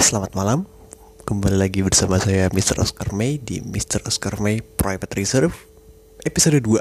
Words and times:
Selamat 0.00 0.32
malam 0.32 0.64
Kembali 1.28 1.60
lagi 1.60 1.84
bersama 1.84 2.16
saya 2.16 2.48
Mr. 2.48 2.80
Oscar 2.80 3.12
May 3.12 3.36
Di 3.36 3.60
Mr. 3.60 4.00
Oscar 4.08 4.40
May 4.40 4.64
Private 4.64 5.12
Reserve 5.20 5.52
Episode 6.24 6.64
2 6.64 6.80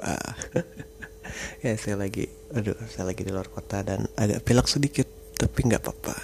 Ya 1.67 1.75
saya 1.75 1.99
lagi 1.99 2.31
Aduh 2.55 2.79
saya 2.87 3.11
lagi 3.11 3.27
di 3.27 3.35
luar 3.35 3.51
kota 3.51 3.83
Dan 3.83 4.07
agak 4.15 4.47
pilek 4.47 4.71
sedikit 4.71 5.03
Tapi 5.35 5.59
nggak 5.59 5.83
apa-apa 5.83 6.15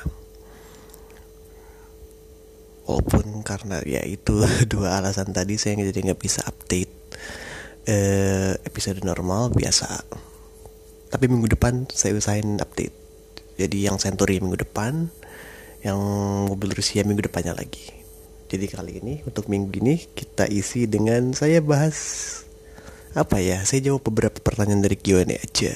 Walaupun 2.88 3.44
karena 3.44 3.84
ya 3.84 4.00
itu 4.08 4.40
Dua 4.72 4.96
alasan 4.96 5.36
tadi 5.36 5.60
Saya 5.60 5.76
jadi 5.92 6.08
nggak 6.08 6.24
bisa 6.24 6.48
update 6.48 7.20
eh, 7.84 8.56
Episode 8.64 9.04
normal 9.04 9.52
biasa 9.52 10.08
Tapi 11.12 11.26
minggu 11.28 11.52
depan 11.52 11.84
Saya 11.92 12.16
usahain 12.16 12.64
update 12.64 12.96
Jadi 13.60 13.92
yang 13.92 14.00
Century 14.00 14.40
minggu 14.40 14.64
depan 14.64 15.19
yang 15.86 16.00
mobil 16.48 16.76
Rusia 16.76 17.04
minggu 17.08 17.28
depannya 17.28 17.56
lagi. 17.56 17.96
Jadi 18.50 18.66
kali 18.66 18.98
ini 19.00 19.14
untuk 19.24 19.46
minggu 19.46 19.78
ini 19.80 20.10
kita 20.12 20.50
isi 20.50 20.90
dengan 20.90 21.32
saya 21.38 21.62
bahas 21.62 21.98
apa 23.14 23.38
ya? 23.40 23.62
Saya 23.64 23.94
jawab 23.94 24.02
beberapa 24.10 24.42
pertanyaan 24.42 24.82
dari 24.82 24.98
Q&A 24.98 25.24
aja. 25.38 25.74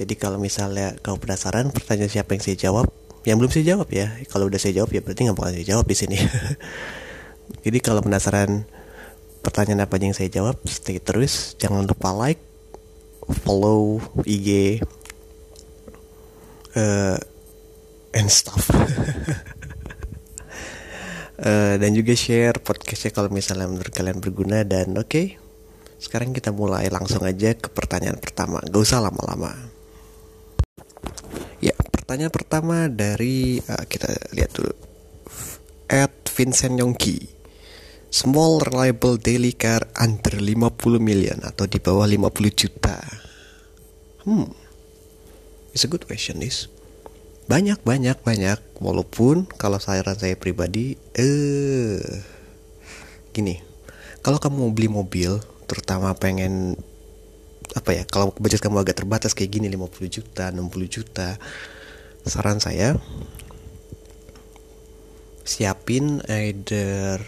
Jadi 0.00 0.14
kalau 0.16 0.40
misalnya 0.40 0.96
kau 1.00 1.16
penasaran 1.16 1.72
pertanyaan 1.72 2.12
siapa 2.12 2.36
yang 2.36 2.42
saya 2.44 2.56
jawab, 2.56 2.86
yang 3.24 3.36
belum 3.36 3.52
saya 3.52 3.76
jawab 3.76 3.88
ya. 3.92 4.12
Kalau 4.28 4.48
udah 4.48 4.60
saya 4.60 4.80
jawab 4.80 4.92
ya 4.92 5.00
berarti 5.04 5.20
nggak 5.28 5.36
bakal 5.36 5.52
saya 5.56 5.66
jawab 5.66 5.86
di 5.88 5.96
sini. 5.96 6.16
Jadi 7.64 7.78
kalau 7.82 8.00
penasaran 8.00 8.64
pertanyaan 9.40 9.84
apa 9.84 9.96
yang 10.00 10.16
saya 10.16 10.28
jawab, 10.28 10.60
stay 10.68 11.00
terus. 11.00 11.56
Jangan 11.56 11.84
lupa 11.88 12.12
like, 12.12 12.40
follow 13.44 14.00
IG, 14.24 14.80
uh, 16.76 17.16
and 18.14 18.28
stuff. 18.30 18.70
Uh, 21.40 21.74
dan 21.80 21.90
juga 21.94 22.12
share 22.14 22.58
podcastnya 22.60 23.14
kalau 23.14 23.30
misalnya 23.30 23.70
menurut 23.70 23.92
kalian 23.94 24.18
berguna 24.18 24.66
dan 24.66 24.92
oke 24.98 25.08
okay, 25.08 25.26
sekarang 26.00 26.34
kita 26.34 26.50
mulai 26.50 26.88
langsung 26.90 27.22
aja 27.22 27.54
ke 27.54 27.68
pertanyaan 27.70 28.18
pertama. 28.18 28.58
Gak 28.64 28.82
usah 28.82 29.04
lama-lama. 29.04 29.52
Ya 31.60 31.76
pertanyaan 31.76 32.32
pertama 32.32 32.88
dari 32.88 33.60
uh, 33.60 33.84
kita 33.86 34.08
lihat 34.34 34.50
dulu. 34.56 34.74
At 35.90 36.12
Vincent 36.32 36.80
Yongki. 36.80 37.38
Small 38.10 38.58
reliable 38.66 39.22
daily 39.22 39.54
car 39.54 39.86
under 39.94 40.42
50 40.42 40.98
million 40.98 41.38
atau 41.46 41.70
di 41.70 41.78
bawah 41.78 42.10
50 42.10 42.58
juta? 42.58 42.98
Hmm. 44.26 44.50
It's 45.70 45.86
a 45.86 45.90
good 45.90 46.10
question 46.10 46.42
this 46.42 46.66
banyak 47.50 47.82
banyak 47.82 48.14
banyak. 48.22 48.58
Walaupun 48.78 49.50
kalau 49.58 49.82
saran 49.82 50.14
saya 50.14 50.38
pribadi 50.38 50.94
eh 51.18 51.98
gini. 53.34 53.58
Kalau 54.22 54.38
kamu 54.38 54.54
mau 54.54 54.70
beli 54.70 54.86
mobil 54.86 55.42
terutama 55.66 56.14
pengen 56.14 56.78
apa 57.74 57.90
ya 57.94 58.02
kalau 58.06 58.30
budget 58.38 58.62
kamu 58.62 58.82
agak 58.86 59.02
terbatas 59.02 59.34
kayak 59.34 59.58
gini 59.58 59.70
50 59.70 60.10
juta 60.10 60.50
60 60.50 60.90
juta 60.90 61.38
saran 62.26 62.58
saya 62.58 62.98
siapin 65.46 66.18
either 66.26 67.22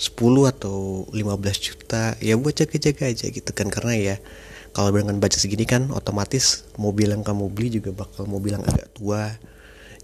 10 0.00 0.50
atau 0.50 1.06
15 1.14 1.14
juta. 1.62 2.18
Ya 2.18 2.34
buat 2.34 2.58
jaga-jaga 2.58 3.06
aja 3.06 3.26
gitu 3.30 3.50
kan 3.54 3.70
karena 3.70 3.94
ya 3.94 4.16
kalau 4.74 4.90
dengan 4.90 5.22
budget 5.22 5.46
segini 5.46 5.62
kan 5.62 5.94
otomatis 5.94 6.66
mobil 6.74 7.14
yang 7.14 7.22
kamu 7.22 7.46
beli 7.54 7.78
juga 7.78 7.94
bakal 7.94 8.26
mobil 8.26 8.58
yang 8.58 8.66
agak 8.66 8.90
tua 8.94 9.38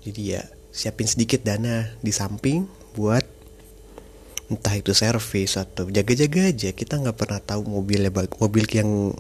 jadi 0.06 0.39
ya 0.39 0.43
siapin 0.71 1.11
sedikit 1.11 1.43
dana 1.43 1.91
di 1.99 2.15
samping 2.15 2.62
buat 2.94 3.27
entah 4.47 4.78
itu 4.78 4.94
servis 4.94 5.59
atau 5.59 5.91
jaga-jaga 5.91 6.55
aja. 6.55 6.71
Kita 6.71 7.03
nggak 7.03 7.19
pernah 7.19 7.43
tahu 7.43 7.67
mobilnya 7.67 8.15
mobil 8.39 8.65
yang 8.71 9.11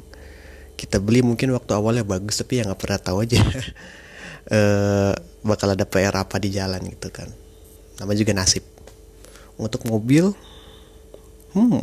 kita 0.78 1.02
beli 1.02 1.26
mungkin 1.26 1.50
waktu 1.56 1.74
awalnya 1.74 2.06
bagus 2.06 2.38
tapi 2.38 2.62
ya 2.62 2.70
nggak 2.70 2.80
pernah 2.80 3.00
tahu 3.02 3.18
aja. 3.26 3.42
E, 4.46 4.62
bakal 5.42 5.74
ada 5.74 5.82
PR 5.82 6.14
apa 6.14 6.38
di 6.38 6.54
jalan 6.54 6.78
gitu 6.86 7.10
kan. 7.10 7.26
Nama 7.98 8.14
juga 8.14 8.30
nasib. 8.30 8.62
Untuk 9.58 9.82
mobil 9.90 10.30
hmm 11.50 11.82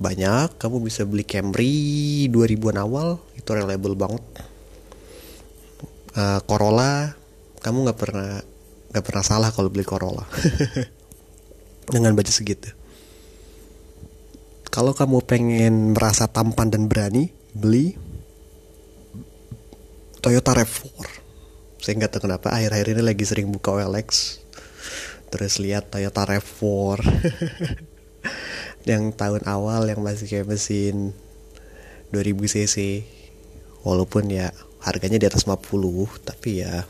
banyak. 0.00 0.56
Kamu 0.56 0.80
bisa 0.80 1.04
beli 1.04 1.20
Camry 1.20 2.32
2000-an 2.32 2.80
awal 2.80 3.20
itu 3.36 3.44
reliable 3.52 3.92
banget. 3.92 4.24
Uh, 6.16 6.40
Corolla 6.48 7.12
kamu 7.62 7.88
nggak 7.88 7.98
pernah 7.98 8.42
nggak 8.92 9.04
pernah 9.06 9.24
salah 9.24 9.50
kalau 9.54 9.70
beli 9.70 9.86
Corolla. 9.86 10.26
Dengan 11.94 12.14
budget 12.14 12.34
segitu. 12.36 12.70
Kalau 14.72 14.96
kamu 14.96 15.24
pengen 15.24 15.92
merasa 15.92 16.26
tampan 16.28 16.72
dan 16.72 16.88
berani 16.88 17.28
beli 17.52 17.96
Toyota 20.22 20.54
RAV4 20.54 21.22
saya 21.82 21.98
nggak 21.98 22.14
tahu 22.14 22.30
kenapa 22.30 22.54
akhir-akhir 22.54 22.94
ini 22.94 23.02
lagi 23.02 23.26
sering 23.26 23.50
buka 23.50 23.74
OLX 23.74 24.38
terus 25.34 25.58
lihat 25.58 25.90
Toyota 25.90 26.22
RAV4 26.22 27.02
yang 28.90 29.10
tahun 29.10 29.42
awal 29.50 29.90
yang 29.90 29.98
masih 29.98 30.30
kayak 30.30 30.46
mesin 30.46 31.10
2000 32.14 32.54
cc. 32.54 32.76
Walaupun 33.82 34.30
ya 34.30 34.54
harganya 34.86 35.18
di 35.18 35.26
atas 35.26 35.42
50 35.42 35.66
tapi 36.22 36.62
ya 36.62 36.86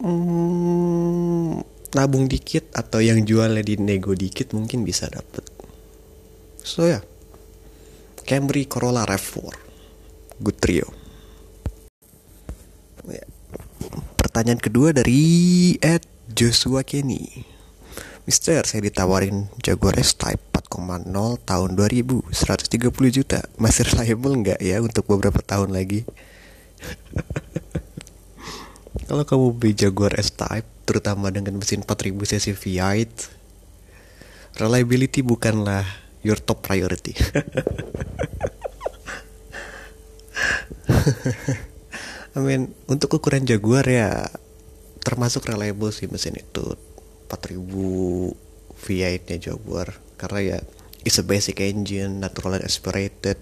hmm, 0.00 1.62
nabung 1.96 2.28
dikit 2.28 2.72
atau 2.76 3.00
yang 3.00 3.24
jualnya 3.24 3.62
di 3.62 3.80
nego 3.80 4.12
dikit 4.12 4.52
mungkin 4.52 4.84
bisa 4.84 5.08
dapet 5.08 5.44
so 6.60 6.84
ya 6.84 7.00
yeah. 7.00 7.02
Camry 8.26 8.66
Corolla 8.66 9.06
RAV4 9.06 9.54
good 10.42 10.58
trio 10.58 10.88
ya. 13.06 13.24
pertanyaan 14.18 14.58
kedua 14.58 14.90
dari 14.90 15.74
Ed 15.78 16.02
Joshua 16.26 16.82
Kenny 16.82 17.54
Mister, 18.26 18.58
saya 18.66 18.82
ditawarin 18.82 19.46
Jaguar 19.62 19.94
S-Type 20.02 20.50
4,0 20.50 21.14
tahun 21.46 21.70
2000 21.78 22.34
130 22.34 22.90
juta 23.14 23.38
Masih 23.54 23.86
reliable 23.86 24.34
nggak 24.42 24.58
ya 24.58 24.82
untuk 24.82 25.06
beberapa 25.06 25.38
tahun 25.46 25.70
lagi? 25.70 26.02
Kalau 29.06 29.22
kamu 29.22 29.54
beli 29.54 29.70
Jaguar 29.78 30.18
S-Type, 30.18 30.66
terutama 30.82 31.30
dengan 31.30 31.54
mesin 31.62 31.86
4000 31.86 32.26
cc 32.26 32.58
V8, 32.58 33.30
reliability 34.58 35.22
bukanlah 35.22 35.86
your 36.26 36.42
top 36.42 36.66
priority. 36.66 37.14
I 42.34 42.42
mean, 42.42 42.74
untuk 42.90 43.22
ukuran 43.22 43.46
Jaguar 43.46 43.86
ya 43.86 44.26
termasuk 45.06 45.46
reliable 45.46 45.94
sih 45.94 46.10
mesin 46.10 46.42
itu. 46.42 46.74
4000 47.30 47.62
V8 48.82 49.22
nya 49.30 49.38
Jaguar. 49.38 49.94
Karena 50.18 50.40
ya 50.42 50.58
it's 51.06 51.22
a 51.22 51.24
basic 51.24 51.62
engine 51.62 52.18
natural 52.18 52.58
aspirated 52.58 53.38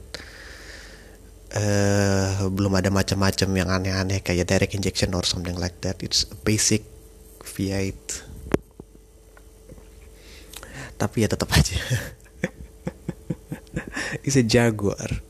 uh, 1.54 2.50
belum 2.50 2.74
ada 2.74 2.90
macam-macam 2.90 3.48
yang 3.54 3.68
aneh-aneh 3.70 4.20
kayak 4.20 4.50
direct 4.50 4.74
injection 4.74 5.14
or 5.14 5.22
something 5.22 5.56
like 5.56 5.78
that. 5.80 6.02
It's 6.02 6.26
a 6.28 6.36
basic 6.42 6.82
V8. 7.42 8.26
Tapi 10.98 11.16
ya 11.22 11.28
tetap 11.30 11.50
aja. 11.54 11.74
It's 14.26 14.38
a 14.38 14.44
Jaguar. 14.46 15.22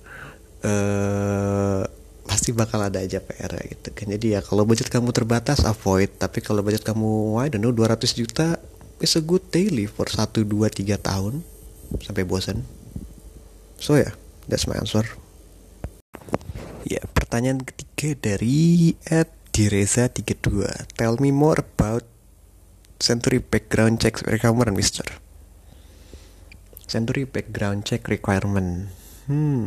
Uh, 0.65 1.85
pasti 2.25 2.57
bakal 2.57 2.81
ada 2.81 3.05
aja 3.05 3.21
PR 3.21 3.53
gitu 3.69 3.93
kan. 3.93 4.09
Jadi 4.09 4.37
ya 4.37 4.41
kalau 4.41 4.65
budget 4.65 4.89
kamu 4.89 5.13
terbatas 5.13 5.61
avoid, 5.65 6.09
tapi 6.17 6.41
kalau 6.41 6.65
budget 6.65 6.85
kamu 6.85 7.41
I 7.41 7.53
don't 7.53 7.61
know 7.61 7.73
200 7.73 8.01
juta 8.17 8.57
it's 9.01 9.17
a 9.19 9.23
good 9.25 9.45
daily 9.53 9.85
for 9.85 10.09
1 10.09 10.33
2 10.33 10.49
3 10.49 10.97
tahun 11.01 11.45
sampai 12.01 12.25
bosan. 12.25 12.65
So 13.77 14.01
ya, 14.01 14.09
yeah, 14.09 14.13
that's 14.49 14.65
my 14.65 14.81
answer. 14.81 15.05
Ya, 17.35 17.43
pertanyaan 17.43 17.67
ketiga 17.67 18.31
dari 18.31 18.95
Ed 19.11 19.27
Direza 19.51 20.07
32. 20.07 20.71
Tell 20.95 21.19
me 21.19 21.35
more 21.35 21.67
about 21.67 22.07
Century 23.03 23.43
background 23.43 23.99
check 23.99 24.23
requirement, 24.23 24.71
Mister. 24.71 25.03
Century 26.87 27.27
background 27.27 27.83
check 27.91 28.07
requirement. 28.07 28.87
Hmm. 29.27 29.67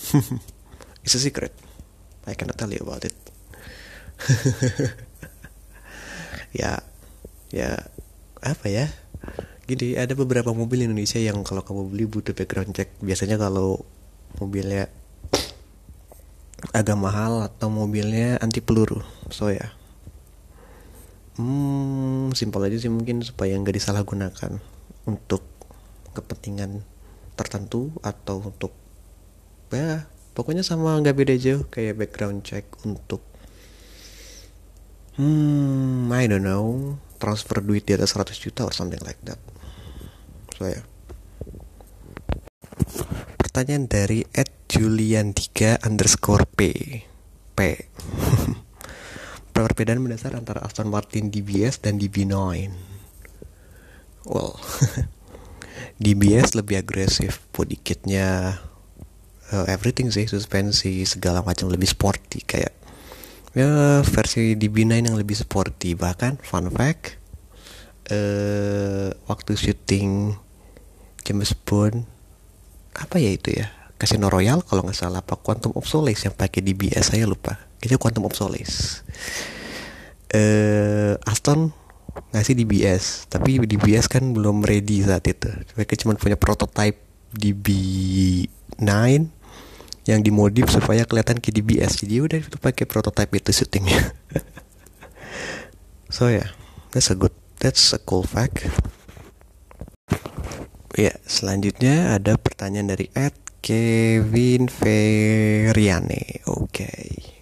It's 1.04 1.12
a 1.12 1.20
secret. 1.20 1.52
I 2.24 2.32
cannot 2.32 2.56
tell 2.56 2.72
you 2.72 2.80
about 2.80 3.04
it. 3.04 3.12
ya, 6.64 6.80
ya 7.52 7.76
apa 8.40 8.66
ya? 8.72 8.88
Gini, 9.68 10.00
ada 10.00 10.16
beberapa 10.16 10.56
mobil 10.56 10.80
Indonesia 10.88 11.20
yang 11.20 11.44
kalau 11.44 11.60
kamu 11.60 11.92
beli 11.92 12.08
butuh 12.08 12.32
background 12.32 12.72
check. 12.72 12.88
Biasanya 13.04 13.36
kalau 13.36 13.84
mobilnya 14.40 14.88
agak 16.72 16.96
mahal 16.96 17.46
atau 17.46 17.68
mobilnya 17.68 18.40
anti 18.40 18.64
peluru. 18.64 19.04
So 19.28 19.52
ya. 19.52 19.72
Hmm, 21.36 22.32
simpel 22.32 22.64
aja 22.64 22.80
sih 22.80 22.88
mungkin 22.88 23.20
supaya 23.20 23.52
nggak 23.60 23.76
disalahgunakan 23.76 24.56
untuk 25.04 25.44
kepentingan 26.16 26.80
tertentu 27.36 27.92
atau 28.00 28.40
untuk 28.40 28.72
ya 29.68 30.08
pokoknya 30.32 30.64
sama 30.64 30.96
nggak 31.04 31.12
beda 31.12 31.34
jauh 31.36 31.68
kayak 31.68 32.00
background 32.00 32.40
check 32.40 32.64
untuk 32.88 33.20
hmm 35.20 36.08
I 36.08 36.24
don't 36.24 36.40
know 36.40 36.96
transfer 37.20 37.60
duit 37.60 37.84
di 37.84 37.92
atas 37.92 38.16
100 38.16 38.32
juta 38.36 38.64
or 38.64 38.72
something 38.72 39.00
like 39.04 39.20
that. 39.28 39.40
So 40.56 40.64
ya. 40.64 40.80
yeah. 40.80 40.95
Pertanyaan 43.56 43.88
dari 43.88 44.20
Ed 44.36 44.68
Julian 44.68 45.32
3 45.32 45.88
underscore 45.88 46.44
P. 46.44 46.60
P. 47.56 47.60
Perbedaan 49.56 50.04
mendasar 50.04 50.36
antara 50.36 50.60
Aston 50.60 50.92
Martin 50.92 51.32
DBS 51.32 51.80
dan 51.80 51.96
DB9 51.96 52.36
well 54.28 54.60
DBS 56.04 56.52
lebih 56.52 56.84
agresif 56.84 57.48
body 57.56 57.80
kitnya 57.80 58.60
uh, 59.48 59.64
everything 59.72 60.12
sih 60.12 60.28
suspensi 60.28 61.08
segala 61.08 61.40
macam 61.40 61.72
lebih 61.72 61.88
sporty 61.88 62.44
kayak 62.44 62.76
ya 63.56 64.04
versi 64.04 64.52
DB9 64.52 65.08
yang 65.08 65.16
lebih 65.16 65.32
sporty. 65.32 65.96
Bahkan 65.96 66.44
fun 66.44 66.68
fact 66.68 67.16
uh, 68.12 69.16
waktu 69.24 69.56
syuting 69.56 70.36
James 71.24 71.56
Bond 71.56 72.15
apa 72.96 73.16
ya 73.20 73.30
itu 73.32 73.52
ya? 73.52 73.68
Casino 73.96 74.28
Royale 74.28 74.60
kalau 74.60 74.84
nggak 74.84 74.96
salah 74.96 75.24
apa 75.24 75.40
Quantum 75.40 75.72
of 75.72 75.88
Solace 75.88 76.28
yang 76.28 76.36
pakai 76.36 76.60
DBS 76.60 77.16
saya 77.16 77.24
lupa. 77.24 77.56
Itu 77.80 77.96
Quantum 77.96 78.28
of 78.28 78.36
Solace. 78.36 79.00
Uh, 80.32 81.16
Aston 81.24 81.72
ngasih 82.32 82.56
DBS 82.56 83.30
tapi 83.30 83.60
DBS 83.62 84.08
kan 84.08 84.36
belum 84.36 84.64
ready 84.64 85.00
saat 85.00 85.24
itu. 85.24 85.48
Mereka 85.76 85.96
cuma 86.04 86.12
punya 86.20 86.36
prototype 86.36 87.00
DB9 87.36 88.84
yang 90.06 90.20
dimodif 90.22 90.70
supaya 90.70 91.02
kelihatan 91.02 91.42
ke 91.42 91.50
DBS 91.50 92.04
jadi 92.04 92.22
udah 92.22 92.38
itu 92.38 92.56
pakai 92.60 92.84
prototype 92.84 93.32
itu 93.32 93.50
syutingnya. 93.52 94.12
So 96.06 96.30
ya 96.30 96.38
yeah, 96.38 96.48
that's 96.94 97.10
a 97.10 97.18
good 97.18 97.34
that's 97.58 97.90
a 97.90 97.98
cool 97.98 98.22
fact 98.22 98.70
ya 100.96 101.12
selanjutnya 101.28 102.16
ada 102.16 102.40
pertanyaan 102.40 102.96
dari 102.96 103.12
Ed 103.12 103.36
Kevin 103.60 104.72
Feriane 104.72 106.40
oke. 106.48 106.72
Okay 106.72 107.36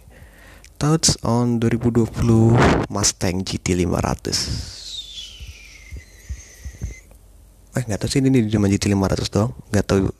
thoughts 0.84 1.16
on 1.24 1.64
2020 1.64 2.92
Mustang 2.92 3.40
GT 3.40 3.72
500 3.88 4.84
eh 7.74 7.82
nggak 7.88 8.04
tahu 8.04 8.10
sih 8.12 8.20
ini 8.20 8.44
cuma 8.52 8.68
GT 8.68 8.92
500 8.92 9.34
dong 9.34 9.50
nggak 9.72 9.86
tahu. 9.88 10.12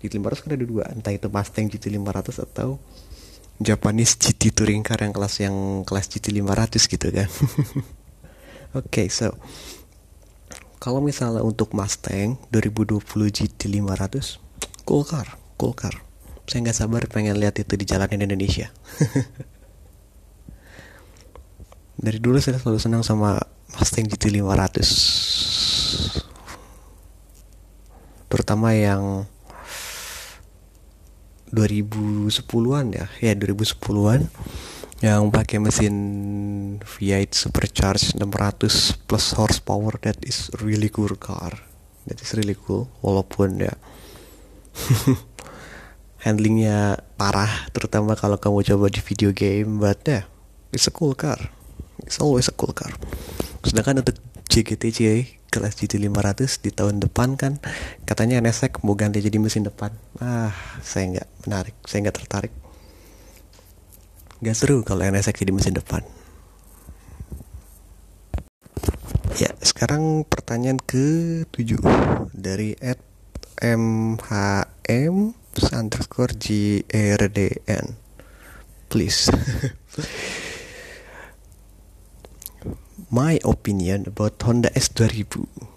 GT 0.00 0.16
500 0.18 0.42
kan 0.42 0.50
ada 0.56 0.66
dua. 0.66 0.84
Entah 0.90 1.14
itu 1.14 1.30
Mustang 1.30 1.70
GT 1.70 1.94
500 1.94 2.42
atau 2.42 2.82
Japanese 3.60 4.16
GT 4.16 4.56
touring 4.56 4.82
car 4.82 4.98
yang 4.98 5.14
kelas 5.14 5.44
yang 5.44 5.86
kelas 5.86 6.10
GT 6.10 6.34
500 6.40 6.90
gitu 6.90 7.06
kan. 7.12 7.28
Oke 8.74 8.82
okay, 8.82 9.06
so 9.12 9.36
kalau 10.80 11.04
misalnya 11.04 11.44
untuk 11.44 11.76
Mustang 11.76 12.40
2020 12.48 13.04
GT 13.28 13.68
500 13.68 14.40
cool 14.88 15.04
car 15.04 15.36
cool 15.60 15.76
car 15.76 16.00
saya 16.48 16.64
nggak 16.66 16.78
sabar 16.82 17.06
pengen 17.06 17.38
lihat 17.38 17.62
itu 17.62 17.78
di 17.78 17.86
jalanan 17.86 18.26
Indonesia. 18.26 18.74
Dari 22.00 22.16
dulu 22.18 22.42
saya 22.42 22.58
selalu 22.58 22.82
senang 22.82 23.06
sama 23.06 23.38
Mustang 23.78 24.10
GT 24.10 24.34
500 24.34 26.10
terutama 28.30 28.70
yang 28.74 29.26
2010-an 31.54 32.94
ya. 32.94 33.06
Ya 33.22 33.34
2010-an 33.38 34.26
yang 35.00 35.32
pakai 35.32 35.56
mesin 35.56 35.96
V8 36.84 37.32
supercharged 37.32 38.20
600 38.20 39.08
plus 39.08 39.32
horsepower 39.32 39.96
that 40.04 40.20
is 40.28 40.52
really 40.60 40.92
cool 40.92 41.16
car. 41.16 41.56
That 42.04 42.20
is 42.20 42.36
really 42.36 42.52
cool 42.52 42.92
walaupun 43.00 43.64
ya 43.64 43.72
handlingnya 46.24 47.00
parah 47.16 47.72
terutama 47.72 48.12
kalau 48.12 48.36
kamu 48.36 48.60
coba 48.60 48.92
di 48.92 49.00
video 49.00 49.32
game 49.32 49.80
but 49.80 50.04
yeah 50.04 50.28
it's 50.68 50.84
a 50.84 50.92
cool 50.92 51.16
car. 51.16 51.48
It's 52.04 52.20
always 52.20 52.52
a 52.52 52.54
cool 52.56 52.76
car. 52.76 52.92
Sedangkan 53.64 54.04
untuk 54.04 54.20
JGTC 54.52 55.40
kelas 55.48 55.80
GT 55.80 55.96
500 55.96 56.60
di 56.60 56.70
tahun 56.76 57.00
depan 57.00 57.40
kan 57.40 57.56
katanya 58.04 58.38
NSX 58.44 58.84
mau 58.84 58.92
ganti 59.00 59.24
jadi 59.24 59.40
mesin 59.40 59.64
depan. 59.64 59.96
Ah 60.20 60.52
saya 60.84 61.08
nggak 61.08 61.28
menarik 61.48 61.76
saya 61.88 62.04
nggak 62.04 62.16
tertarik 62.20 62.52
nggak 64.40 64.56
seru 64.56 64.80
kalau 64.82 65.04
NSX 65.04 65.44
jadi 65.44 65.52
mesin 65.52 65.76
depan. 65.76 66.02
Ya 69.38 69.52
sekarang 69.62 70.26
pertanyaan 70.28 70.80
ke 70.80 71.44
7 71.54 71.80
dari 72.34 72.76
Ed 72.80 73.00
MHM 73.60 75.36
underscore 75.72 76.34
GRDN 76.36 78.00
please. 78.90 79.30
My 83.10 83.38
opinion 83.46 84.10
about 84.10 84.42
Honda 84.42 84.70
S2000 84.74 85.69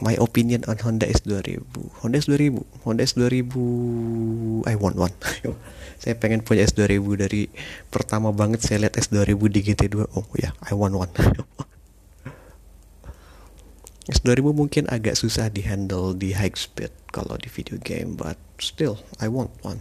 my 0.00 0.16
opinion 0.16 0.64
on 0.66 0.80
Honda 0.80 1.06
S2000 1.06 1.60
Honda 2.00 2.16
S2000 2.18 2.64
Honda 2.84 3.04
S2000 3.04 3.52
I 4.66 4.74
want 4.76 4.96
one. 4.96 5.14
Saya 6.02 6.16
pengen 6.16 6.40
punya 6.40 6.64
S2000 6.64 7.04
dari 7.20 7.52
pertama 7.92 8.32
banget 8.32 8.64
saya 8.64 8.88
lihat 8.88 8.96
S2000 8.96 9.36
di 9.36 9.60
GT2 9.60 10.08
oh 10.16 10.24
ya 10.40 10.48
yeah, 10.48 10.52
I 10.64 10.72
want 10.72 10.96
one. 10.96 11.12
S2000 14.10 14.40
mungkin 14.56 14.88
agak 14.88 15.14
susah 15.20 15.52
di 15.52 15.60
handle 15.62 16.16
di 16.16 16.32
high 16.32 16.56
speed 16.56 16.90
kalau 17.12 17.36
di 17.36 17.52
video 17.52 17.76
game 17.78 18.16
but 18.16 18.40
still 18.56 18.96
I 19.20 19.28
want 19.28 19.52
one. 19.60 19.76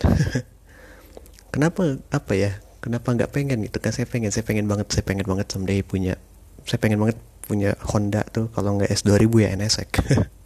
Kenapa 1.55 1.97
apa 2.11 2.33
ya? 2.35 2.59
Kenapa 2.83 3.15
nggak 3.15 3.31
pengen 3.31 3.63
gitu 3.63 3.79
kan? 3.79 3.95
Saya 3.95 4.05
pengen 4.05 4.29
saya 4.35 4.43
pengen 4.43 4.67
banget 4.67 4.91
saya 4.91 5.07
pengen 5.07 5.23
banget 5.23 5.47
someday 5.47 5.79
punya 5.79 6.19
saya 6.67 6.77
pengen 6.83 6.99
banget 6.99 7.17
punya 7.49 7.73
Honda 7.89 8.21
tuh 8.29 8.53
kalau 8.53 8.77
nggak 8.77 8.93
S2000 8.93 9.33
ya 9.41 9.49
NSX 9.57 9.89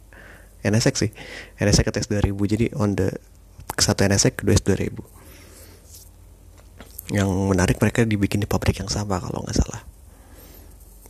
NSX 0.64 0.94
sih. 0.96 1.12
NSX 1.60 1.84
atau 1.92 2.00
S2000 2.00 2.38
jadi 2.48 2.66
Honda 2.72 3.12
satu 3.76 4.00
NSX 4.08 4.32
kedua 4.40 4.56
S2000 4.56 4.96
yang 7.12 7.28
menarik 7.28 7.76
mereka 7.84 8.00
dibikin 8.08 8.40
di 8.40 8.48
pabrik 8.48 8.80
yang 8.80 8.88
sama 8.88 9.20
kalau 9.20 9.44
nggak 9.44 9.60
salah. 9.60 9.84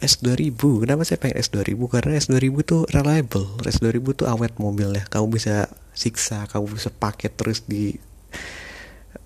S2000 0.03 0.59
kenapa 0.59 1.07
saya 1.07 1.23
pengen 1.23 1.39
S2000 1.39 1.81
karena 1.87 2.13
S2000 2.19 2.57
tuh 2.67 2.83
reliable. 2.91 3.47
S2000 3.63 4.07
tuh 4.19 4.27
awet 4.27 4.59
mobilnya. 4.59 5.07
Kamu 5.07 5.31
bisa 5.31 5.71
siksa 5.95 6.51
kamu 6.51 6.75
bisa 6.75 6.91
pakai 6.91 7.31
terus 7.31 7.63
di 7.63 7.95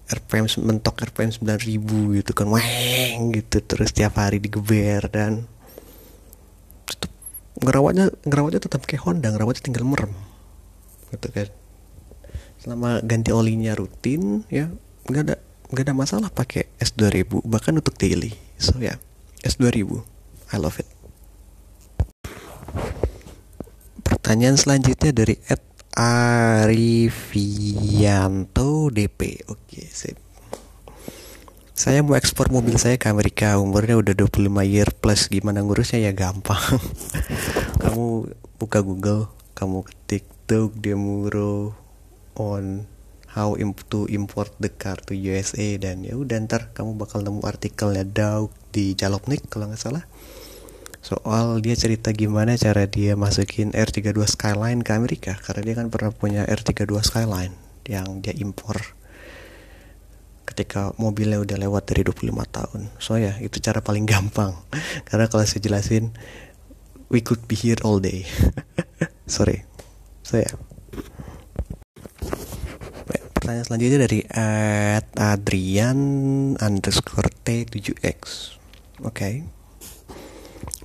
RPM 0.08 0.44
mentok 0.60 1.08
RPM 1.08 1.32
9000 1.32 2.20
gitu 2.20 2.32
kan. 2.36 2.52
Weng 2.52 3.32
gitu. 3.32 3.64
Terus 3.64 3.90
tiap 3.96 4.20
hari 4.20 4.44
digeber 4.44 5.08
dan 5.08 5.48
ngerawatnya 7.62 8.14
ngerawatnya 8.26 8.60
tetap 8.62 8.86
kayak 8.86 9.02
Honda 9.06 9.34
ngerawatnya 9.34 9.62
tinggal 9.64 9.84
merem 9.84 10.12
gitu 11.14 11.28
kan 11.32 11.48
selama 12.58 13.00
ganti 13.06 13.30
olinya 13.32 13.72
rutin 13.78 14.44
ya 14.52 14.68
nggak 15.08 15.22
ada 15.24 15.36
nggak 15.72 15.84
ada 15.84 15.94
masalah 15.94 16.28
pakai 16.32 16.68
S2000 16.82 17.44
bahkan 17.48 17.76
untuk 17.76 17.96
daily 17.96 18.34
so 18.60 18.76
ya 18.78 18.94
yeah, 18.94 18.96
S2000 19.46 20.18
I 20.48 20.56
love 20.56 20.80
it. 20.80 20.88
Pertanyaan 24.00 24.56
selanjutnya 24.56 25.12
dari 25.12 25.36
Ed 25.44 25.60
Arifianto 26.64 27.28
DP. 28.88 29.44
Oke, 29.52 29.84
sip. 29.92 30.16
Saya 31.78 32.02
mau 32.02 32.18
ekspor 32.18 32.50
mobil 32.50 32.74
saya 32.74 32.98
ke 32.98 33.06
Amerika, 33.06 33.54
umurnya 33.54 33.94
udah 33.94 34.10
25 34.10 34.50
year 34.66 34.90
plus. 34.98 35.30
Gimana 35.30 35.62
ngurusnya 35.62 36.02
ya 36.02 36.10
gampang. 36.10 36.58
kamu 37.86 38.34
buka 38.58 38.82
Google, 38.82 39.30
kamu 39.54 39.86
ketik 39.86 40.26
Doug 40.50 40.74
Demuro 40.82 41.78
on 42.34 42.90
how 43.30 43.54
to 43.94 44.10
import 44.10 44.50
the 44.58 44.66
car 44.74 44.98
to 45.06 45.14
USA 45.14 45.78
dan 45.78 46.02
ya 46.02 46.18
udah 46.18 46.50
ntar 46.50 46.74
kamu 46.74 46.98
bakal 46.98 47.22
nemu 47.22 47.46
artikelnya 47.46 48.02
Doug 48.02 48.50
di 48.74 48.98
Jalopnik 48.98 49.46
kalau 49.46 49.70
nggak 49.70 49.78
salah 49.78 50.02
soal 50.98 51.62
dia 51.62 51.78
cerita 51.78 52.10
gimana 52.10 52.58
cara 52.58 52.90
dia 52.90 53.14
masukin 53.14 53.70
R32 53.70 54.18
Skyline 54.26 54.82
ke 54.82 54.98
Amerika 54.98 55.38
karena 55.38 55.62
dia 55.62 55.74
kan 55.78 55.94
pernah 55.94 56.10
punya 56.10 56.42
R32 56.42 56.90
Skyline 57.06 57.54
yang 57.86 58.18
dia 58.18 58.34
impor 58.34 58.97
ketika 60.48 60.96
mobilnya 60.96 61.36
udah 61.38 61.60
lewat 61.60 61.92
dari 61.92 62.02
25 62.08 62.32
tahun. 62.48 62.80
So 62.96 63.20
ya 63.20 63.36
itu 63.38 63.60
cara 63.60 63.84
paling 63.84 64.08
gampang. 64.08 64.56
Karena 65.08 65.28
kalau 65.28 65.44
saya 65.44 65.60
jelasin 65.60 66.16
we 67.12 67.20
could 67.20 67.44
be 67.44 67.54
here 67.54 67.78
all 67.84 68.00
day. 68.00 68.24
Sorry. 69.28 69.68
So 70.24 70.40
ya. 70.40 70.48
Pertanyaan 73.38 73.64
selanjutnya 73.64 73.98
dari 74.04 74.20
at 74.34 75.08
Adrian 75.14 76.00
underscore 76.58 77.30
T7X 77.46 78.20
oke. 79.04 79.14
Okay. 79.14 79.46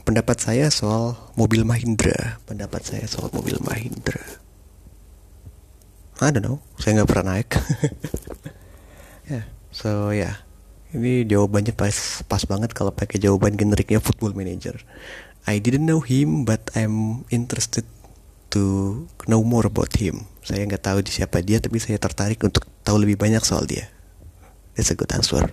pendapat 0.03 0.36
saya 0.36 0.67
soal 0.67 1.15
mobil 1.39 1.63
Mahindra. 1.63 2.39
Pendapat 2.43 2.84
saya 2.84 3.08
soal 3.08 3.32
mobil 3.32 3.55
Mahindra. 3.63 4.20
I 6.22 6.32
don't 6.32 6.43
know. 6.46 6.60
Saya 6.79 7.01
nggak 7.01 7.10
pernah 7.10 7.36
naik 7.36 7.50
yeah. 9.34 9.46
so 9.74 10.13
ya. 10.13 10.22
Yeah. 10.22 10.36
ini 10.94 11.25
jawabannya 11.25 11.74
pas 11.74 12.22
pas 12.30 12.46
banget 12.46 12.78
kalau 12.78 12.94
pakai 12.94 13.18
jawaban 13.18 13.58
generiknya 13.58 13.98
football 13.98 14.38
manager. 14.38 14.78
I 15.50 15.58
didn't 15.58 15.90
know 15.90 16.00
him 16.00 16.46
but 16.46 16.70
I'm 16.78 17.25
interested 17.34 17.84
to 18.54 19.04
know 19.25 19.42
more 19.42 19.66
about 19.66 19.98
him. 19.98 20.30
Saya 20.46 20.63
nggak 20.70 20.86
tahu 20.86 21.02
siapa 21.10 21.42
dia 21.42 21.58
tapi 21.58 21.82
saya 21.82 21.98
tertarik 21.98 22.40
untuk 22.46 22.70
tahu 22.86 23.02
lebih 23.02 23.18
banyak 23.18 23.42
soal 23.42 23.66
dia. 23.66 23.90
That's 24.78 24.94
a 24.94 24.96
good 24.96 25.10
answer. 25.12 25.50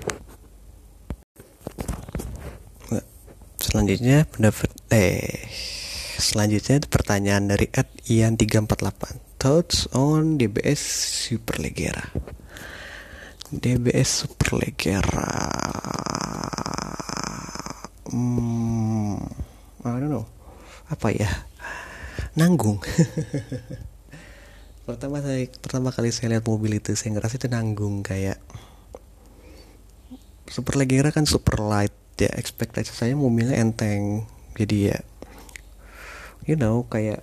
Selanjutnya 3.61 4.25
pendapat 4.29 4.73
eh 4.93 5.49
selanjutnya 6.21 6.85
pertanyaan 6.85 7.49
dari 7.49 7.73
Ed 7.73 7.89
Ian 8.13 8.37
348 8.37 9.41
thoughts 9.41 9.89
on 9.97 10.37
DBS 10.37 10.81
Superleggera 11.29 12.13
DBS 13.51 14.23
Superleggera 14.27 15.51
hmm, 18.11 19.19
I 19.87 19.99
don't 19.99 20.13
know. 20.13 20.27
Apa 20.91 21.15
ya? 21.15 21.31
Nanggung. 22.35 22.83
Pertama 24.87 25.23
saya 25.23 25.47
pertama 25.47 25.95
kali 25.95 26.11
saya 26.11 26.35
lihat 26.35 26.45
mobil 26.51 26.83
itu 26.83 26.95
saya 26.99 27.15
ngerasa 27.15 27.39
itu 27.39 27.47
nanggung 27.47 28.03
kayak 28.03 28.43
Superleggera 30.51 31.15
kan 31.15 31.31
super 31.31 31.63
light 31.63 31.95
ya 32.19 32.31
ekspektasi 32.35 32.91
saya 32.91 33.15
mobilnya 33.15 33.55
enteng. 33.59 34.27
Jadi 34.59 34.91
ya 34.91 34.99
you 36.43 36.59
know 36.59 36.91
kayak 36.91 37.23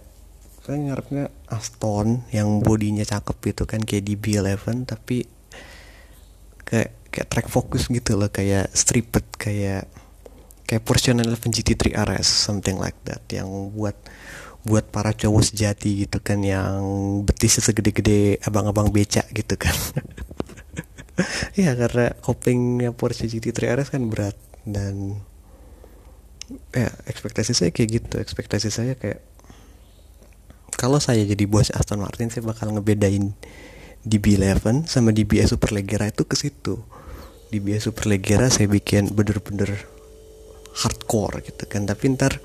saya 0.64 0.80
ngarepnya 0.80 1.28
Aston 1.52 2.24
yang 2.32 2.64
bodinya 2.64 3.04
cakep 3.04 3.52
gitu 3.52 3.64
kan 3.68 3.84
kayak 3.84 4.08
di 4.08 4.16
B11 4.16 4.88
tapi 4.88 5.37
kayak 6.68 6.92
kayak 7.10 7.28
track 7.32 7.48
focus 7.48 7.88
gitu 7.88 8.20
loh 8.20 8.28
kayak 8.28 8.68
stripped 8.76 9.40
kayak 9.40 9.88
kayak 10.68 10.84
911 10.84 11.40
GT3 11.40 11.96
RS 11.96 12.28
something 12.28 12.76
like 12.76 13.00
that 13.08 13.24
yang 13.32 13.48
buat 13.72 13.96
buat 14.68 14.92
para 14.92 15.16
cowok 15.16 15.48
sejati 15.48 16.04
gitu 16.04 16.20
kan 16.20 16.44
yang 16.44 16.84
betisnya 17.24 17.64
segede-gede 17.72 18.44
abang-abang 18.44 18.92
becak 18.92 19.26
gitu 19.32 19.56
kan. 19.56 19.74
Ya 21.58 21.74
karena 21.74 22.14
kopingnya 22.22 22.94
Porsche 22.94 23.26
GT3 23.26 23.74
RS 23.74 23.90
kan 23.90 24.06
berat 24.06 24.38
dan 24.70 25.18
ya 26.70 26.94
ekspektasi 27.10 27.58
saya 27.58 27.74
kayak 27.74 27.90
gitu 27.90 28.16
ekspektasi 28.22 28.70
saya 28.70 28.94
kayak 28.94 29.26
kalau 30.78 31.02
saya 31.02 31.26
jadi 31.26 31.50
bos 31.50 31.74
Aston 31.74 32.06
Martin 32.06 32.30
saya 32.30 32.46
bakal 32.46 32.70
ngebedain 32.70 33.34
DB11 34.06 34.86
sama 34.86 35.16
DBS 35.16 35.56
Superleggera 35.56 36.12
itu 36.12 36.28
ke 36.28 36.36
situ. 36.38 36.84
DBS 37.50 37.90
Superleggera 37.90 38.52
saya 38.52 38.68
bikin 38.68 39.16
bener-bener 39.16 39.88
hardcore 40.78 41.42
gitu 41.42 41.64
kan. 41.66 41.88
Tapi 41.88 42.14
ntar 42.14 42.44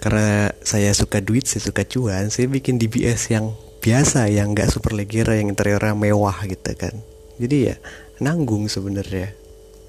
karena 0.00 0.50
saya 0.64 0.96
suka 0.96 1.20
duit 1.20 1.44
saya 1.44 1.60
suka 1.60 1.84
cuan 1.84 2.32
saya 2.32 2.48
bikin 2.48 2.80
DBS 2.80 3.28
yang 3.28 3.52
biasa 3.80 4.28
yang 4.28 4.52
nggak 4.52 4.68
Superleggera 4.72 5.36
yang 5.40 5.52
interiornya 5.52 5.96
mewah 5.96 6.36
gitu 6.44 6.72
kan. 6.76 6.92
Jadi 7.40 7.56
ya 7.72 7.76
nanggung 8.20 8.68
sebenarnya 8.68 9.32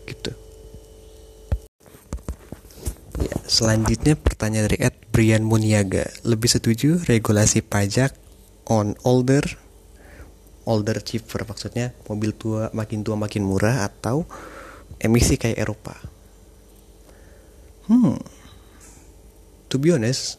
gitu. 0.08 0.32
Ya, 3.22 3.38
selanjutnya 3.46 4.16
pertanyaan 4.18 4.72
dari 4.72 4.80
Ed 4.82 4.96
Brian 5.12 5.44
Muniaga. 5.44 6.08
Lebih 6.24 6.48
setuju 6.48 7.04
regulasi 7.06 7.62
pajak 7.62 8.16
on 8.66 8.96
older 9.04 9.44
older 10.66 11.02
cheaper 11.02 11.44
maksudnya 11.46 11.96
mobil 12.06 12.34
tua 12.36 12.70
makin 12.72 13.02
tua 13.02 13.18
makin 13.18 13.46
murah 13.46 13.86
atau 13.88 14.26
emisi 15.02 15.38
kayak 15.38 15.58
Eropa. 15.58 15.98
Hmm. 17.90 18.22
To 19.72 19.76
be 19.80 19.96
honest, 19.96 20.38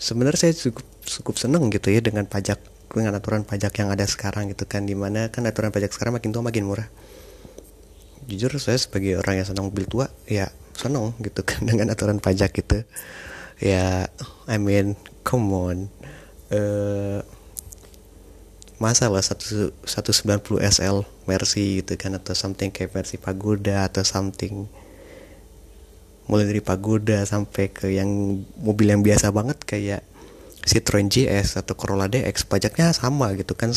sebenarnya 0.00 0.50
saya 0.50 0.54
cukup 0.56 0.86
cukup 1.04 1.34
seneng 1.36 1.68
gitu 1.68 1.92
ya 1.92 2.00
dengan 2.00 2.24
pajak 2.24 2.58
dengan 2.90 3.18
aturan 3.18 3.44
pajak 3.44 3.76
yang 3.76 3.92
ada 3.92 4.06
sekarang 4.06 4.50
gitu 4.54 4.64
kan 4.64 4.88
di 4.88 4.96
mana 4.96 5.28
kan 5.28 5.44
aturan 5.44 5.70
pajak 5.70 5.92
sekarang 5.92 6.18
makin 6.18 6.34
tua 6.34 6.42
makin 6.42 6.64
murah. 6.66 6.88
Jujur 8.24 8.56
saya 8.56 8.80
sebagai 8.80 9.20
orang 9.20 9.44
yang 9.44 9.46
senang 9.46 9.68
mobil 9.68 9.84
tua 9.84 10.08
ya 10.24 10.48
seneng 10.74 11.14
gitu 11.22 11.46
kan 11.46 11.62
dengan 11.68 11.94
aturan 11.94 12.18
pajak 12.18 12.50
gitu 12.56 12.82
ya 13.62 14.10
I 14.50 14.56
mean 14.58 14.98
come 15.22 15.54
on 15.54 15.76
uh, 16.50 17.22
masa 18.82 19.06
lah 19.06 19.22
satu 19.22 19.70
190 19.86 20.58
SL 20.58 21.06
Mercy 21.30 21.80
gitu 21.82 21.94
kan 21.94 22.18
atau 22.18 22.34
something 22.34 22.74
kayak 22.74 22.90
versi 22.90 23.16
Pagoda 23.16 23.86
atau 23.86 24.02
something 24.02 24.66
mulai 26.26 26.48
dari 26.48 26.64
Pagoda 26.64 27.22
sampai 27.22 27.70
ke 27.70 27.92
yang 27.92 28.40
mobil 28.58 28.90
yang 28.90 29.04
biasa 29.04 29.30
banget 29.30 29.60
kayak 29.62 30.02
Citroen 30.64 31.12
GS 31.12 31.60
atau 31.60 31.76
Corolla 31.76 32.08
DX 32.08 32.48
pajaknya 32.48 32.96
sama 32.96 33.36
gitu 33.36 33.52
kan. 33.52 33.76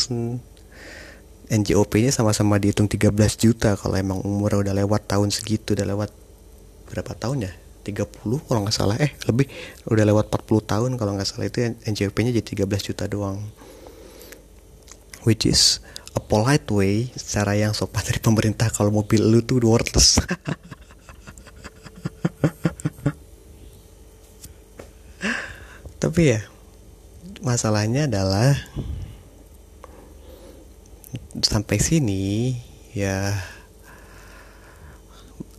NJOP-nya 1.48 2.12
sama-sama 2.12 2.60
dihitung 2.60 2.92
13 2.92 3.08
juta 3.40 3.72
kalau 3.72 3.96
emang 3.96 4.20
umur 4.20 4.60
udah 4.60 4.76
lewat 4.76 5.08
tahun 5.08 5.32
segitu 5.32 5.72
udah 5.72 5.88
lewat 5.88 6.12
berapa 6.92 7.12
tahun 7.16 7.48
ya? 7.48 7.52
30 7.88 8.04
kalau 8.20 8.60
nggak 8.68 8.76
salah. 8.76 8.96
Eh 9.00 9.16
lebih 9.24 9.48
udah 9.88 10.04
lewat 10.04 10.28
40 10.28 10.44
tahun 10.64 10.90
kalau 11.00 11.16
nggak 11.16 11.28
salah. 11.28 11.48
Itu 11.48 11.64
NJP-nya 11.88 12.36
jadi 12.36 12.68
13 12.68 12.88
juta 12.92 13.04
doang 13.08 13.40
which 15.28 15.44
is 15.44 15.84
a 16.16 16.20
polite 16.24 16.64
way 16.72 17.12
cara 17.12 17.52
yang 17.52 17.76
sopan 17.76 18.00
dari 18.00 18.16
pemerintah 18.16 18.72
kalau 18.72 18.88
mobil 18.88 19.20
lu 19.20 19.44
tuh 19.44 19.60
worthless. 19.60 20.24
Tapi 26.00 26.22
ya 26.32 26.40
masalahnya 27.44 28.08
adalah 28.08 28.56
sampai 31.44 31.76
sini 31.78 32.56
ya 32.96 33.30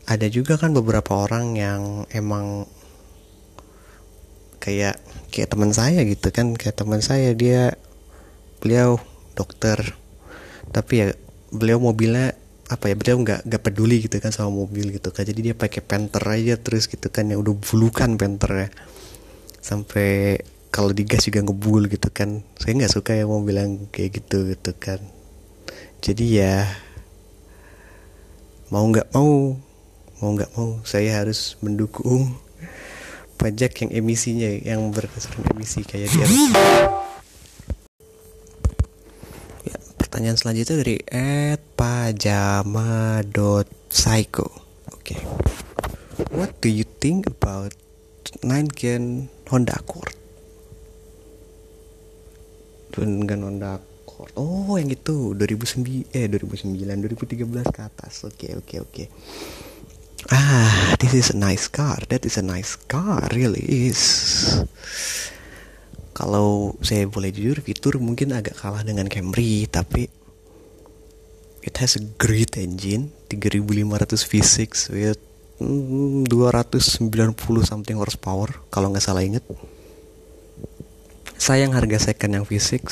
ada 0.09 0.25
juga 0.27 0.57
kan 0.57 0.73
beberapa 0.73 1.13
orang 1.23 1.53
yang 1.53 2.09
emang 2.09 2.65
kayak 4.57 4.97
kayak 5.29 5.53
teman 5.53 5.71
saya 5.71 6.01
gitu 6.03 6.33
kan 6.33 6.57
kayak 6.57 6.75
teman 6.75 6.99
saya 6.99 7.31
dia 7.37 7.77
beliau 8.59 8.99
dokter. 9.39 9.79
Tapi 10.75 10.93
ya 10.99 11.07
beliau 11.55 11.79
mobilnya 11.79 12.35
apa 12.69 12.91
ya 12.91 12.95
beliau 12.99 13.17
nggak 13.25 13.49
nggak 13.49 13.63
peduli 13.65 14.05
gitu 14.05 14.19
kan 14.19 14.35
sama 14.35 14.51
mobil 14.51 14.91
gitu 14.91 15.15
kan. 15.15 15.23
Jadi 15.23 15.39
dia 15.39 15.55
pakai 15.55 15.79
penter 15.79 16.21
aja 16.21 16.59
terus 16.59 16.91
gitu 16.91 17.07
kan 17.07 17.31
yang 17.31 17.39
udah 17.39 17.55
bulukan 17.55 18.19
penter 18.19 18.67
ya 18.67 18.69
sampai 19.63 20.43
kalau 20.69 20.91
digas 20.91 21.23
juga 21.23 21.39
ngebul 21.41 21.87
gitu 21.87 22.11
kan. 22.11 22.43
Saya 22.59 22.75
nggak 22.75 22.91
suka 22.91 23.15
ya 23.15 23.23
mobil 23.23 23.55
yang 23.55 23.73
kayak 23.89 24.21
gitu 24.21 24.51
gitu 24.51 24.75
kan. 24.75 24.99
Jadi 26.03 26.43
ya 26.43 26.67
mau 28.69 28.85
nggak 28.85 29.09
mau 29.17 29.57
mau 30.21 30.29
nggak 30.35 30.51
mau 30.53 30.77
saya 30.85 31.23
harus 31.23 31.57
mendukung 31.63 32.37
pajak 33.39 33.87
yang 33.87 34.03
emisinya 34.03 34.51
yang 34.51 34.91
berdasarkan 34.91 35.55
emisi 35.55 35.81
kayak 35.87 36.11
di 36.11 36.19
ya, 36.19 36.27
pertanyaan 40.19 40.35
selanjutnya 40.35 40.83
dari 40.83 40.99
@pajama.psycho 41.79 44.47
oke. 44.91 44.99
Okay. 44.99 45.23
what 46.35 46.51
do 46.59 46.67
you 46.67 46.83
think 46.99 47.23
about 47.23 47.71
9 48.43 48.51
gen 48.75 49.31
Honda 49.47 49.79
Accord? 49.79 50.11
Dengan 52.91 53.47
Honda 53.47 53.79
Accord. 53.79 54.35
Oh 54.35 54.75
yang 54.75 54.91
itu 54.91 55.31
2009 55.39 56.11
eh 56.11 56.27
2009 56.27 57.15
2013 57.15 57.71
ke 57.71 57.79
atas. 57.79 58.27
Oke 58.27 58.51
okay, 58.51 58.59
oke 58.59 58.67
okay, 58.67 58.83
oke. 58.83 58.91
Okay 58.91 59.07
ah 60.35 60.99
this 60.99 61.15
is 61.15 61.31
a 61.31 61.37
nice 61.39 61.71
car. 61.71 61.95
That 62.11 62.27
is 62.27 62.35
a 62.35 62.43
nice 62.43 62.75
car 62.75 63.23
really 63.31 63.63
is 63.87 64.03
kalau 66.19 66.75
saya 66.83 67.07
boleh 67.07 67.31
jujur 67.31 67.63
fitur 67.63 67.95
mungkin 68.03 68.35
agak 68.35 68.59
kalah 68.59 68.83
dengan 68.83 69.07
Camry 69.07 69.63
tapi 69.71 70.11
it 71.63 71.79
has 71.79 71.95
a 71.95 72.03
great 72.19 72.59
engine 72.59 73.15
3500 73.31 74.19
V6 74.27 74.91
with 74.91 75.19
mm, 75.63 76.27
290 76.27 76.99
something 77.63 77.95
horsepower 77.95 78.51
kalau 78.67 78.91
nggak 78.91 79.07
salah 79.07 79.23
inget 79.23 79.47
sayang 81.39 81.71
harga 81.71 82.11
second 82.11 82.35
yang 82.35 82.43
V6 82.43 82.83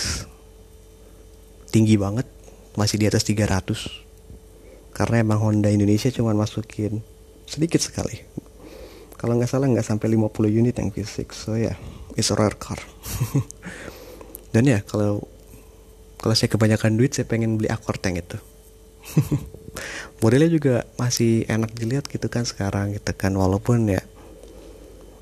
tinggi 1.68 2.00
banget 2.00 2.32
masih 2.80 2.96
di 2.96 3.12
atas 3.12 3.28
300 3.28 4.08
karena 4.96 5.20
emang 5.20 5.44
Honda 5.44 5.68
Indonesia 5.68 6.08
cuma 6.10 6.34
masukin 6.34 7.06
sedikit 7.46 7.78
sekali. 7.78 8.18
Kalau 9.14 9.38
nggak 9.38 9.50
salah 9.50 9.70
nggak 9.70 9.86
sampai 9.86 10.18
50 10.18 10.50
unit 10.50 10.74
yang 10.74 10.90
V6 10.90 11.38
so 11.38 11.54
ya. 11.54 11.74
yeah, 11.74 11.78
it's 12.18 12.34
a 12.34 12.36
rare 12.36 12.58
car. 12.58 12.82
Dan 14.54 14.66
ya 14.66 14.82
kalau 14.82 15.22
kalau 16.18 16.34
saya 16.34 16.50
kebanyakan 16.50 16.98
duit 16.98 17.14
saya 17.14 17.30
pengen 17.30 17.62
beli 17.62 17.70
Accord 17.70 18.02
yang 18.02 18.18
itu. 18.18 18.38
Modelnya 20.26 20.50
juga 20.50 20.76
masih 20.98 21.46
enak 21.46 21.78
dilihat 21.78 22.10
gitu 22.10 22.26
kan 22.28 22.44
sekarang 22.44 22.98
gitu 22.98 23.14
kan 23.14 23.38
walaupun 23.38 23.86
ya 23.86 24.02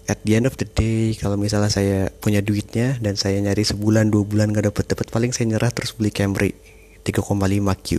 at 0.07 0.23
the 0.23 0.39
end 0.39 0.47
of 0.47 0.55
the 0.55 0.63
day 0.63 1.11
kalau 1.19 1.35
misalnya 1.35 1.67
saya 1.67 2.07
punya 2.23 2.39
duitnya 2.39 2.95
dan 3.03 3.19
saya 3.19 3.43
nyari 3.43 3.67
sebulan 3.67 4.07
dua 4.13 4.23
bulan 4.23 4.55
gak 4.55 4.71
dapet 4.71 4.85
dapet 4.87 5.07
paling 5.11 5.35
saya 5.35 5.51
nyerah 5.51 5.73
terus 5.75 5.91
beli 5.91 6.15
Camry 6.15 6.55
3,5 7.03 7.21
Q. 7.83 7.89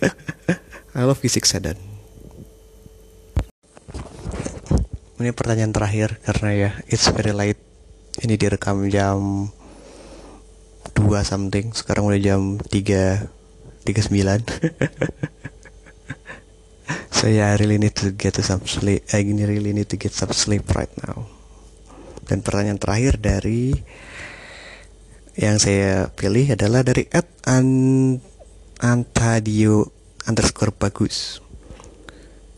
I 0.96 1.02
love 1.04 1.20
V6 1.20 1.44
sedan. 1.44 1.76
Ini 5.16 5.32
pertanyaan 5.32 5.72
terakhir 5.72 6.20
karena 6.22 6.50
ya 6.54 6.70
it's 6.92 7.08
very 7.10 7.32
late 7.32 7.65
ini 8.24 8.38
direkam 8.40 8.86
jam 8.88 9.50
2 10.96 11.04
something 11.26 11.76
sekarang 11.76 12.08
udah 12.08 12.20
jam 12.20 12.56
3 12.56 13.28
39 13.84 14.16
so 17.16 17.28
yeah 17.28 17.52
I 17.52 17.60
really 17.60 17.76
need 17.76 17.94
to 18.00 18.14
get 18.16 18.38
to 18.38 18.42
some 18.42 18.64
sleep 18.64 19.04
I 19.12 19.22
really 19.24 19.76
need 19.76 19.88
to 19.92 19.98
get 20.00 20.14
some 20.16 20.32
sleep 20.32 20.68
right 20.72 20.90
now. 21.02 21.28
Dan 22.26 22.42
pertanyaan 22.42 22.82
terakhir 22.82 23.22
dari 23.22 23.70
yang 25.38 25.62
saya 25.62 26.10
pilih 26.10 26.58
adalah 26.58 26.82
dari 26.82 27.06
an 27.46 27.68
antadio 28.82 29.86
underscore 30.26 30.74
bagus 30.74 31.38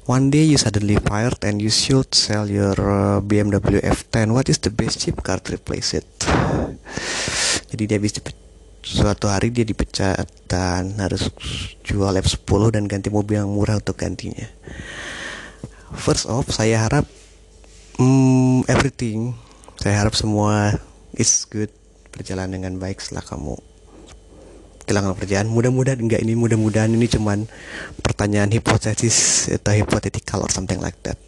One 0.08 0.32
day 0.32 0.48
you 0.48 0.56
suddenly 0.56 0.96
fired 0.96 1.44
and 1.44 1.60
you 1.60 1.68
should 1.68 2.16
sell 2.16 2.48
your 2.48 2.72
uh, 2.72 3.20
BMW 3.20 3.84
F10. 3.84 4.32
What 4.32 4.48
is 4.48 4.56
the 4.56 4.72
best 4.72 5.04
cheap 5.04 5.20
car 5.20 5.36
to 5.36 5.52
replace 5.52 5.92
it? 5.92 6.08
Jadi 7.68 7.84
dia 7.84 8.00
habis 8.00 8.16
suatu 8.80 9.28
hari 9.28 9.52
dia 9.52 9.68
dipecat 9.68 10.24
dan 10.48 10.96
harus 10.96 11.28
jual 11.84 12.16
F10 12.24 12.80
dan 12.80 12.88
ganti 12.88 13.12
mobil 13.12 13.36
yang 13.36 13.52
murah 13.52 13.84
untuk 13.84 14.00
gantinya. 14.00 14.48
First 15.92 16.24
off, 16.24 16.56
saya 16.56 16.88
harap 16.88 17.04
mm, 18.00 18.64
everything, 18.64 19.36
saya 19.76 20.08
harap 20.08 20.16
semua 20.16 20.72
is 21.12 21.44
good 21.52 21.68
berjalan 22.16 22.48
dengan 22.48 22.80
baik 22.80 23.04
setelah 23.04 23.28
kamu 23.28 23.67
kehilangan 24.88 25.20
pekerjaan. 25.20 25.52
Mudah-mudahan 25.52 26.00
enggak 26.00 26.24
ini 26.24 26.32
mudah-mudahan 26.32 26.88
ini 26.88 27.04
cuman 27.12 27.44
pertanyaan 28.00 28.48
hipotesis 28.48 29.52
atau 29.52 29.76
hipotetikal 29.76 30.40
or 30.40 30.48
something 30.48 30.80
like 30.80 30.96
that. 31.04 31.20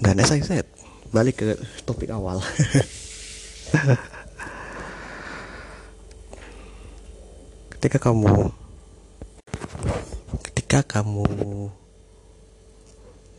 Dan 0.00 0.24
as 0.24 0.32
I 0.32 0.40
said, 0.40 0.64
balik 1.12 1.44
ke 1.44 1.60
topik 1.84 2.08
awal. 2.08 2.40
ketika 7.76 8.08
kamu 8.10 8.50
ketika 10.42 10.98
kamu 10.98 11.22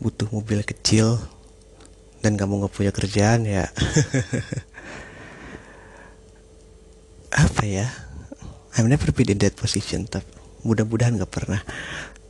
butuh 0.00 0.24
mobil 0.32 0.64
kecil 0.64 1.20
dan 2.24 2.32
kamu 2.38 2.64
nggak 2.64 2.72
punya 2.72 2.94
kerjaan 2.94 3.44
ya 3.44 3.68
apa 7.44 7.62
ya 7.66 8.07
I've 8.78 8.86
never 8.86 9.10
been 9.10 9.34
in 9.34 9.42
that 9.42 9.58
position 9.58 10.06
tapi 10.06 10.30
mudah-mudahan 10.62 11.18
nggak 11.18 11.32
pernah. 11.34 11.58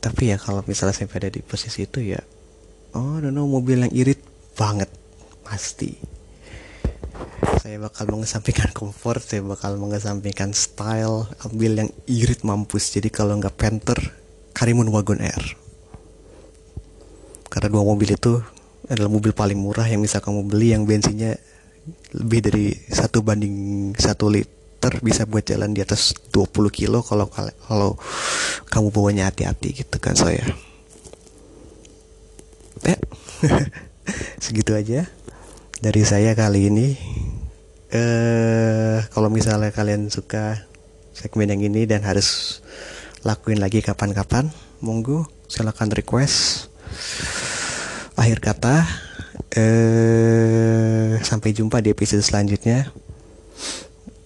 Tapi 0.01 0.33
ya 0.33 0.41
kalau 0.41 0.65
misalnya 0.65 0.97
saya 0.97 1.11
ada 1.13 1.29
di 1.29 1.45
posisi 1.45 1.85
itu 1.85 2.01
ya 2.01 2.19
oh 2.97 3.21
no, 3.21 3.29
no 3.29 3.45
mobil 3.45 3.85
yang 3.85 3.93
irit 3.93 4.21
banget 4.57 4.89
pasti. 5.45 5.93
Saya 7.59 7.77
bakal 7.77 8.09
mengesampingkan 8.09 8.73
comfort 8.73 9.21
saya 9.21 9.45
bakal 9.45 9.77
mengesampingkan 9.77 10.55
style 10.57 11.29
ambil 11.45 11.85
yang 11.85 11.89
irit 12.09 12.41
mampus. 12.41 12.97
Jadi 12.97 13.13
kalau 13.13 13.37
nggak 13.37 13.53
Panther 13.53 13.99
Karimun 14.57 14.89
Wagon 14.89 15.21
Air. 15.21 15.43
Karena 17.49 17.67
dua 17.69 17.83
mobil 17.85 18.13
itu 18.13 18.41
adalah 18.89 19.09
mobil 19.09 19.33
paling 19.37 19.57
murah 19.57 19.85
yang 19.85 20.01
bisa 20.01 20.17
kamu 20.17 20.49
beli 20.49 20.73
yang 20.73 20.85
bensinnya 20.85 21.37
lebih 22.13 22.39
dari 22.41 22.65
satu 22.89 23.21
banding 23.21 23.93
satu 23.97 24.29
liter 24.79 25.03
bisa 25.03 25.27
buat 25.27 25.43
jalan 25.43 25.75
di 25.75 25.83
atas 25.83 26.15
20 26.31 26.71
kilo 26.71 27.03
kalau 27.03 27.27
kalau 27.27 27.99
kamu 28.71 28.87
bawanya 28.95 29.27
hati-hati 29.27 29.83
gitu 29.83 29.99
kan 29.99 30.15
saya 30.15 30.47
eh 32.87 32.95
segitu 34.43 34.71
aja 34.79 35.03
dari 35.83 36.07
saya 36.07 36.31
kali 36.31 36.71
ini 36.71 36.87
eh 37.91 39.03
kalau 39.11 39.27
misalnya 39.27 39.75
kalian 39.75 40.07
suka 40.07 40.63
segmen 41.11 41.51
yang 41.51 41.59
ini 41.67 41.83
dan 41.83 42.07
harus 42.07 42.63
lakuin 43.27 43.59
lagi 43.59 43.83
kapan-kapan, 43.83 44.47
monggo 44.79 45.27
silakan 45.51 45.91
request. 45.91 46.71
Akhir 48.15 48.39
kata, 48.39 48.87
eh 49.51 51.19
sampai 51.19 51.51
jumpa 51.51 51.83
di 51.83 51.91
episode 51.91 52.23
selanjutnya. 52.23 52.87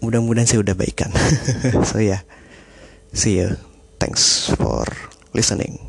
Mudah-mudahan 0.04 0.46
saya 0.46 0.60
udah 0.60 0.76
baikan. 0.76 1.10
so 1.90 2.04
ya, 2.04 2.20
yeah. 2.20 2.22
see 3.16 3.40
you. 3.40 3.56
Thanks 4.04 4.52
for 4.60 4.84
listening. 5.32 5.80